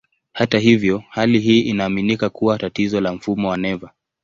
[0.33, 3.91] Hata hivyo, hali hii inaaminika kuwa tatizo la mfumo wa neva.